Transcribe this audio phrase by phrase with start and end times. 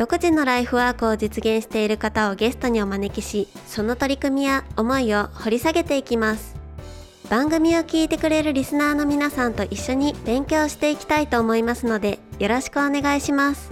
[0.00, 6.56] 独自のライフワークを実現している方をゲストにお招きしその取り組みや思いを掘り下げていきます。
[7.28, 13.68] 番組を聞いてくれるリスナーの皆さんと一緒に勉強していきたいと思いますのでよろしくお願いします。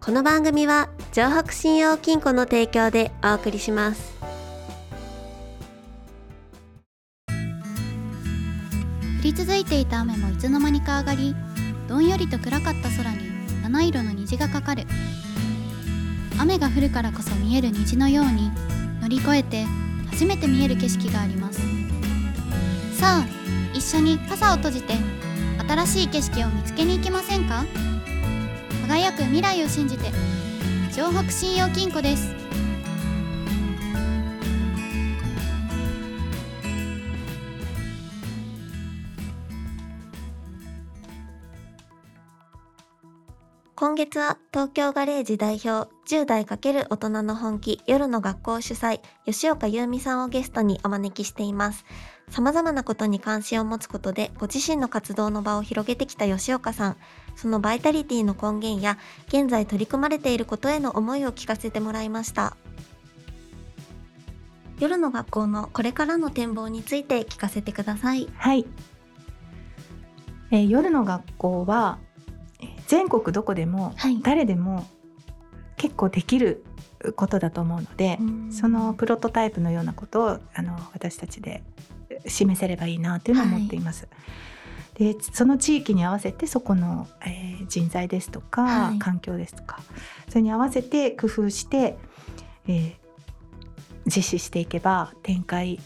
[0.00, 4.14] この番組は城北信用金庫の提供でお送りします。
[7.28, 7.32] 降
[9.22, 11.36] り続いていた雨もいつの間にか上がり
[11.86, 13.18] どんよりと暗かった空に
[13.62, 14.86] 七色の虹がかかる。
[16.44, 18.50] 雨が降るからこそ見える虹のように
[19.00, 19.64] 乗り越えて
[20.10, 21.58] 初めて見える景色があります。
[22.92, 23.26] さあ
[23.72, 24.92] 一緒に傘を閉じて
[25.66, 27.64] 新しい景色を見つけに行きませんか？
[28.86, 30.12] 輝く未来を信じて
[30.92, 32.43] 城北信用金庫です。
[43.84, 51.84] 今月は東京ガレージ代表10代×大人の本気夜の学校主催吉岡優美さんをゲストにお招きしています。
[52.30, 56.96] 様々なことに関心を持つことでご自身の活動の場を広げてきた吉岡さん。
[57.36, 58.96] そのバイタリティの根源や
[59.28, 62.56] 現在取り組まれていることへの思いを聞かせてもらいました。
[64.80, 68.30] 夜の学校のこれからの展望について聞かせてください。
[68.38, 68.64] はい、
[70.52, 71.98] えー夜の学校は
[72.94, 74.20] 全国どこでもはい。
[74.22, 74.86] 誰でも
[75.76, 76.64] 結構できる
[77.16, 78.18] ことだと思うので、
[78.50, 81.62] そのプロトタイプのようなことをあの私たちで
[82.26, 84.08] 示せればいいなというのを思っています。
[84.94, 88.98] でその地域に合わせてそこの、えー人材ですとか、はい。
[88.98, 89.80] 環境ですとか
[90.28, 91.98] それに合わせて工夫して、
[92.68, 92.94] えー
[94.06, 95.80] 実施していけば展開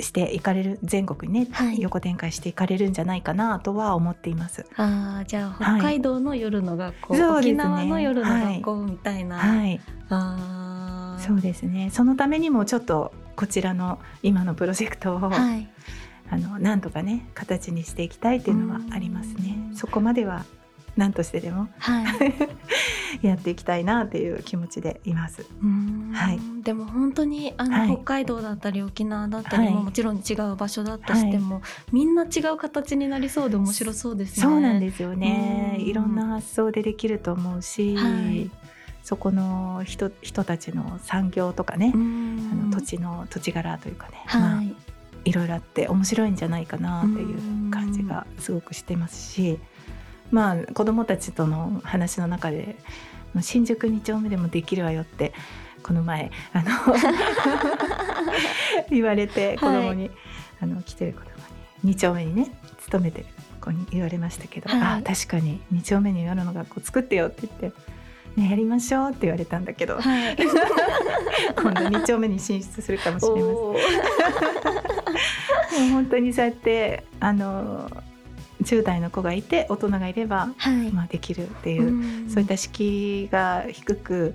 [0.00, 1.80] していかれる全国にね、はい。
[1.80, 4.66] 横展開していかれるんじゃないかなとは思っています。
[4.76, 7.62] あーじゃあはい北海道の夜の学校、そうですね。
[7.62, 11.22] 沖縄の夜の学校みたいな、はい、あー。
[11.24, 11.90] そうですね。
[11.92, 15.68] そのためにもちょっとこちらの今のプロジェクトを、はい。
[16.30, 19.56] あのなんとかね形にしていきたいっていうのはありますね。
[19.70, 19.72] う。
[19.72, 19.76] ん。
[19.76, 20.44] そこまでは
[20.96, 21.68] 何としてでも。
[21.78, 22.34] はい。
[23.22, 25.46] やっていきたいなっていう気持ちでいます。
[26.12, 26.62] はい。
[26.62, 27.88] でも本当にあの、はい。
[27.88, 29.84] 北海道だったり沖縄だったりも、はい。
[29.84, 31.62] もちろん違う場所だとしても、
[31.92, 34.42] みんな違う形になりそうで面白そうですね。
[34.42, 35.76] そうなんですよね。
[35.78, 35.84] うん。
[35.84, 38.50] いろんな発想でできると思うし、はい。
[39.02, 42.70] そこの人人たちの産業とかね、うあん。
[42.70, 44.62] の土地の土地柄というかね、はい、まあ
[45.24, 49.58] いろいろあって面白いんじゃないかなっていう感じがすごくしてますし、
[50.30, 52.76] まあ子どもたちとの話の中で
[53.40, 55.32] 「新宿2丁目でもできるわよ」って
[55.82, 56.70] この前あの
[58.90, 60.10] 言われて子供に、
[60.60, 61.28] あの来てる子供
[61.82, 63.26] に2丁目にね勤めてる
[63.60, 64.80] 子に言われましたけど「はい。
[65.00, 67.94] あ確かに2丁目に夜の学校作ってよ」って言って。
[68.36, 70.36] ね、やりましょうって言われたんだけど、はい、
[71.56, 73.46] 今度2丁目に進出するかもしれません。
[75.86, 77.88] もう本当にそうやってあの
[78.62, 81.90] 10代の子がいて大人がいれば、はい、まあ、できるっていう、
[82.26, 82.30] ん。
[82.30, 84.34] そういった敷居が低く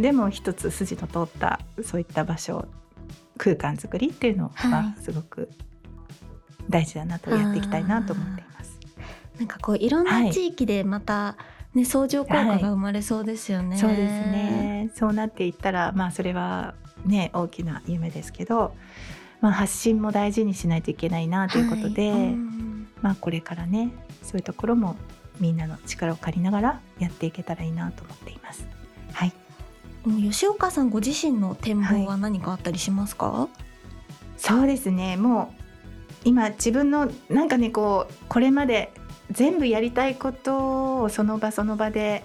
[0.00, 2.66] でも一つ筋の通ったそういった場所
[3.36, 5.50] 空間作りっていうのははすごく
[6.68, 8.78] 大事だなとやっていきたいなと思っています。
[9.38, 11.36] なんかこういろんな地域でまた、
[11.74, 13.76] ね相乗効果が生まれそうですよね。
[13.76, 14.90] そうですね。
[14.94, 18.74] そうなっていったらまあそれはね大きな夢ですけど、
[19.42, 22.34] まあ、発信も大事にしないといけないなということで。
[23.06, 23.92] まあ、これからね
[24.24, 24.96] そういうところも
[25.38, 28.66] みんなの力を借りながらやっていけたらいいなと思っています。
[29.12, 29.32] はい、
[30.20, 33.48] 吉岡さんご自身の展望は何かあったりしますか？
[34.36, 35.62] そうですねもう
[36.24, 38.92] 今自分のなんかねこうこれまで
[39.30, 42.24] 全部やりたいことをその場その場で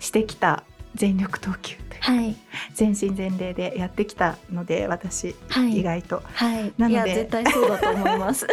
[0.00, 0.64] してきた
[0.96, 2.36] 全力投球というはい
[2.74, 6.22] 全身全霊でやってきたので私はい意外と。
[6.24, 6.72] はい。
[6.76, 8.46] なのでいや絶対そうだと思います。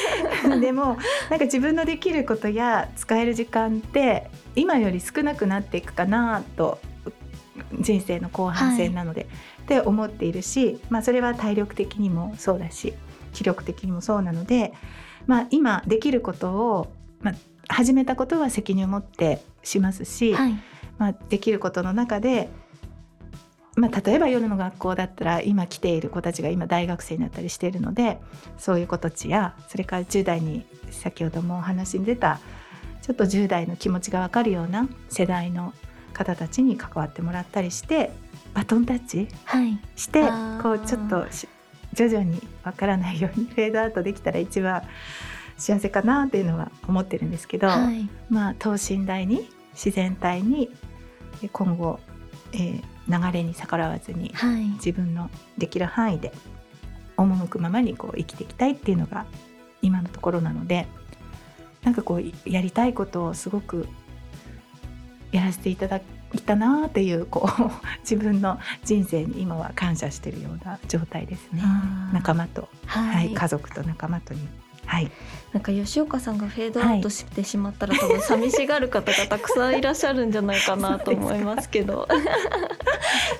[0.60, 0.96] でも
[1.30, 6.80] なんか自分のできることや使える時間って今より少なくなっていくかなと
[7.78, 9.26] 人生の後半戦なので、
[9.62, 12.94] って思っているし、まあ、それは体力的にもそうだし
[13.32, 14.72] 気力的にもそうなので、
[15.26, 17.34] まあ、今できることを、まあ、
[17.72, 20.58] 始めたことは責任を持ってしますし、はい
[21.00, 22.50] まあ、できることの中で、
[23.74, 28.20] まあ、例えば夜の学校だったら今来ている子たちが今大学生になったりしているので
[28.58, 32.38] そういう子たちやそれから10代に先ほどもお話に出た
[33.00, 35.72] ちょっと10代の気持ちが分かるような世代の
[36.12, 38.10] 方たちに関わってもらったりして
[38.52, 39.80] バトンタッチはい。
[39.96, 40.62] してあー。
[40.62, 41.48] こうちょっとし
[41.94, 44.82] 徐々に分からないようにフェードアウトできたら一番
[45.56, 48.06] 幸せかなっていうのは思ってるんですけど、はい。
[48.28, 50.89] まあ等身大に自然体にえ
[51.48, 52.00] 今後、
[52.52, 54.64] えー流れに逆らわずにはい。
[54.74, 56.32] 自分のできる範囲で
[57.16, 59.26] 赴くままにこう生きていきたいっていうのが
[59.82, 60.86] 今のところなので
[61.82, 63.88] なんかこうやりたいことをすごく
[65.32, 67.70] やらせていただいたなっていうこう
[68.08, 71.62] 自分の人生に今は感謝してるような状態ですね。
[72.12, 74.46] 仲間と、ははいい、家族と仲間とに。
[74.90, 75.10] はい、
[75.52, 82.08] なんか吉岡さんがフェードアウトしてしまったら、多分寂しがる方がたくさんいらっしゃるんじゃないかなと思いますけど。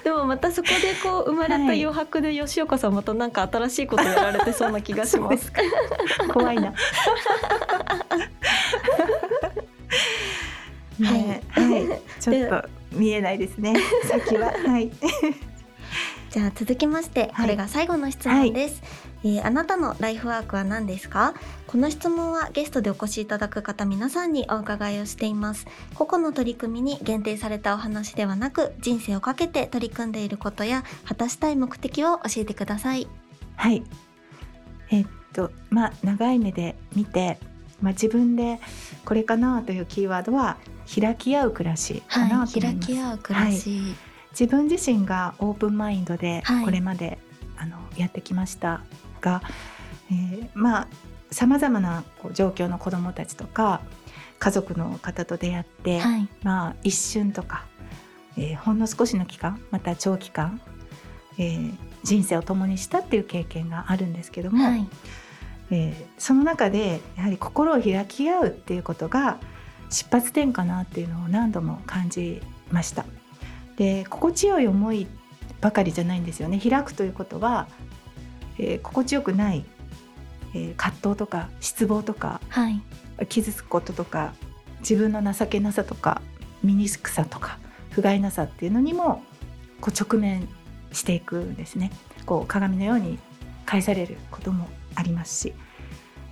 [0.04, 5.52] でもまたそこでこう生まれた余白で吉岡さんまたなんか新しいことやられてそうな気がしまです
[6.32, 6.72] 怖いな。
[10.98, 13.74] ねはい、ちょっと見えないですね。
[14.06, 14.90] 先は、はい。
[16.30, 17.46] じゃあ続きまして、はい。
[17.46, 18.82] これが最後の質問です、
[19.22, 21.34] えーあなたのライフワークは何ですか？
[21.66, 25.66] この質問はゲストでお越しいただく方皆さんにお伺いをしています。
[25.94, 33.08] 個々の取り組みに限定されたお話ではなく人生をかけて取り組んでいることや果たしたい目的を教えてください。
[33.56, 33.82] はい。
[34.90, 37.38] えっと、まあ、長い目で見て、
[37.82, 38.58] まあ、自分で
[39.04, 40.56] これかなというキーワードは
[40.92, 42.92] 開き合う暮らしかなと思います。
[42.98, 43.94] 合う暮らし、
[44.30, 46.64] 自分自身がオープンマインドではい。
[46.64, 47.18] これまで、
[47.58, 48.80] あのやってきました
[49.20, 49.42] が、
[50.10, 50.88] えーまあ
[51.32, 53.82] さまざまなこう状況の子どもたちとか
[54.40, 56.28] 家族の方と出会って、はい。
[56.42, 57.66] まあ、一瞬とか、
[58.36, 60.60] えーほんの少しの期間また長期間、
[61.38, 64.88] えー人生を共にしたっていう経験があるんですけども、はい。
[65.70, 69.38] えーその中でやはり心を開き合うっていうことが
[69.90, 72.42] 出発点かなっていうのを何度も感じ
[72.72, 73.04] ました。
[73.76, 75.06] で心地よい思い
[75.60, 76.58] ばかりじゃないんですよね。
[76.58, 77.68] 開くということは、
[78.60, 79.64] えー心地よくない、
[80.54, 82.80] えー葛藤とか失望とかはい。
[83.28, 84.32] 傷つくこととか
[84.80, 86.22] 自分の情けなさとか
[86.62, 87.58] 醜さとか
[87.90, 89.22] 不甲斐なさっていうのにも
[89.80, 90.48] こう直面
[90.92, 91.90] していくんですね。
[92.26, 93.18] こう鏡のように
[93.66, 95.54] 返されることもありますし。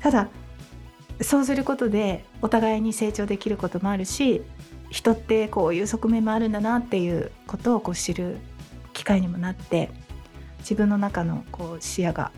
[0.00, 0.28] ただ
[1.20, 4.42] そうすることでお互いに成長できることもあるし
[4.90, 8.36] 人ってこういう側面もあるんだなっていうことをこう知る
[8.92, 9.90] 機会にもなって
[10.58, 12.32] 自分の中のこう視野が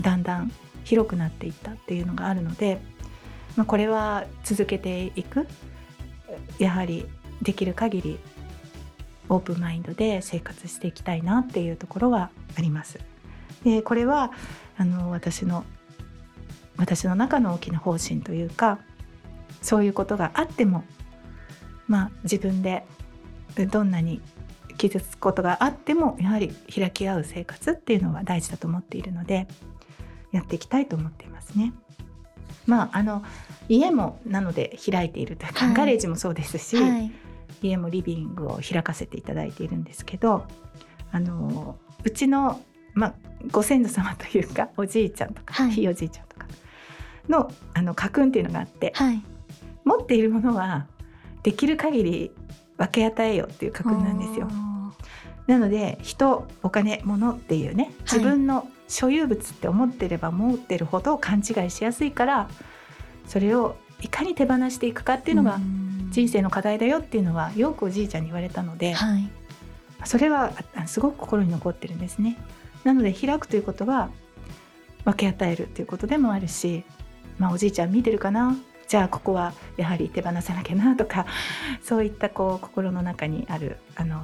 [0.00, 0.52] だんだん
[0.84, 2.80] 広くなっていったっていうのがあるので、
[3.56, 5.46] まあ、これは続けていく
[6.58, 7.06] やはり
[7.42, 8.18] できる限り
[9.28, 12.98] オープンマインドで生活していきたいなっていうところはあります。
[13.64, 14.32] でこれは
[14.76, 15.64] あの私の
[16.76, 18.78] 私の中の大きな方針というか
[19.60, 20.84] そういうことがあっても
[21.88, 22.86] まあ自分で
[23.70, 24.20] どんなに
[24.78, 29.46] 傷つくことがあってもやはり開き合う生活っていうのは大事だと思っているので
[30.32, 31.74] やっていきたいと思っていますね。
[32.66, 33.22] まああの
[33.68, 35.74] 家もなので開いているというか、はい。
[35.74, 37.10] ガレージもそうですし、はい。
[37.62, 40.46] 家もリビングを開かせていただいているんですけど
[41.10, 42.60] あのうちの、
[42.94, 43.14] まあ、
[43.50, 45.70] ご先祖様というか おじいちゃんとか、はい。
[45.72, 46.46] ひいおじいちゃんとか
[47.28, 49.22] のあの家訓っていうのがあってはい。
[49.84, 50.86] 持っているものは
[51.42, 52.30] できる限り
[52.76, 54.48] 分け与えようっていう家訓なんですよ。
[55.48, 62.48] なので人お金物っていうね自分の所有物って思ってれば持ってるほど勘違いしやすいから
[63.26, 65.58] それをいかに手放していくかっていうのが
[66.10, 69.28] 人生の課題だよっていうのはよくおじいちゃんに言われたので、はい。
[70.04, 72.38] それはあすごく心に残ってるんですね。
[72.84, 74.10] なので開くということは
[75.04, 76.84] 分け与えるということでもあるし、
[77.38, 78.56] まあ、おじいちゃん見てるかな？
[78.86, 81.26] じゃあここはやはり手放さなきゃなとか
[81.82, 84.22] そういったこう心の中にあるあの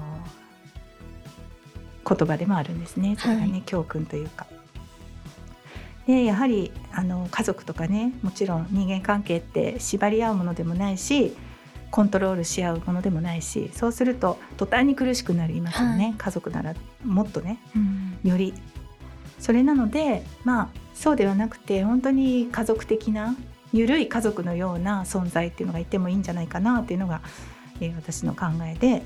[2.07, 3.17] 言葉でもあるんですね。
[3.19, 4.47] それがね、はい教訓というか。
[6.07, 11.35] でやはりあの家族とかねもちろん人間関係って縛り合うものでもないし
[11.91, 16.15] コントロールし合うものでもないしそうすると途端に苦しくなりますよね、はい。
[16.19, 18.19] 家族ならもっとねうん。
[18.23, 18.53] より。
[19.39, 23.35] それなのでまあそうではなくて本当に家族的な
[23.73, 27.23] 緩い家族のような存在っていうのがいてもいいんじゃないかなっていうのが、
[27.81, 29.03] えー私の考えで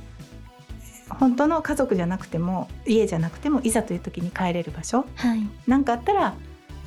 [1.08, 5.04] 本当の家族じゃなくても家じゃなくてもいざという時に帰れる場所。
[5.16, 5.48] はい。
[5.66, 6.36] 何かあったらこ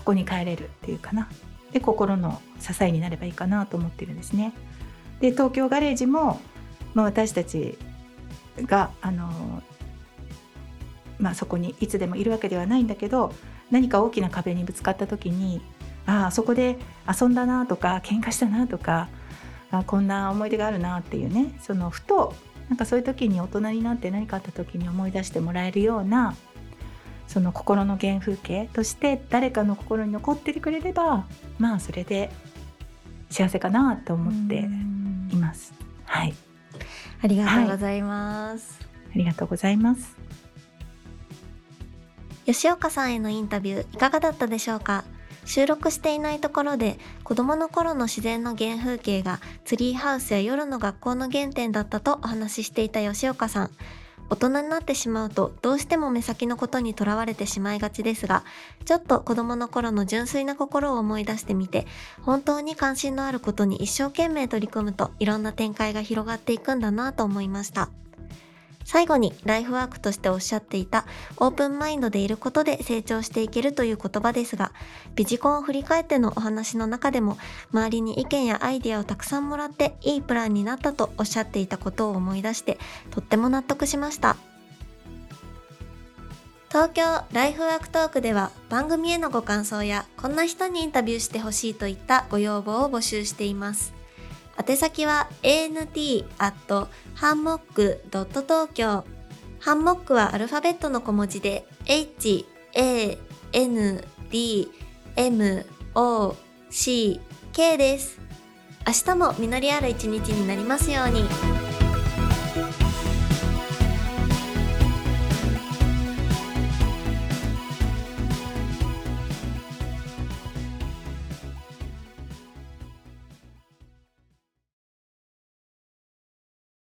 [0.06, 1.30] こに帰れるっていうかな。
[1.72, 4.54] で心の支えになればいいかなと思ってるんですね。
[5.20, 6.40] で東京ガレージも、
[6.94, 7.78] まあ、私たち
[8.64, 9.64] があの
[11.22, 13.32] まあ、そこにいつでもいるわけではないんだけど
[13.70, 15.62] 何か大きな壁にぶつかった時に
[16.08, 19.08] ああそこで遊んだなとか喧嘩したなとか
[19.70, 22.34] あこんな思い出があるなっていうねそのふと
[22.72, 26.38] なんかそういう時に大人になって何かあった時に思い出してもらえるような
[27.28, 31.26] その心の原風景として誰かの心に残っててくれれば
[31.60, 32.32] まあそれで
[33.30, 34.70] 幸せかなと思って
[35.34, 35.74] います。
[36.06, 36.34] はい、
[37.22, 38.80] ありがとうございます、
[39.14, 40.16] ありがとうございます。
[42.46, 45.04] 吉岡さんへのインタビューいかがだったでしょうか？
[45.52, 53.72] 収録していないところで子供の頃の自然の原風景がツリーハウスや夜の学校の原点だったとお話ししていた吉岡さん。
[54.30, 58.46] 大人になってしまうとどうしても目先のことにとらわれてしまいがちですが
[58.86, 61.86] ちょっと子供の頃の純粋な心を思い出してみて
[62.22, 67.90] 本当に関心のあることに一生懸命取り組むといろんな展開が広がっていくんだなと思いました。
[68.84, 71.06] 最後にライフワークとしておっしゃっていた
[71.38, 74.72] オープンマインドでいることで成長していけるという言葉ですが
[75.16, 77.38] ビジコンを振り返ってのお話の中でも
[77.72, 82.78] 周りに意見やアイデアをたくさんもらっていいプランになったとおっしゃっていたことを思い出して
[83.12, 84.36] とっても納得しました。
[86.72, 94.01] 東京ライフワークトークでは番組へのご感想やこんな人にインタビューしてほしいといったご要望を募集しています。
[94.58, 99.04] 宛先は ant アットハンモックドット東京
[99.60, 103.18] ハンモックはアルファベットの小文字で h a
[103.54, 104.72] n d
[105.16, 106.36] m o
[106.70, 107.20] c
[107.54, 108.20] k です。
[108.88, 111.71] 明日も実りある一日になりますように。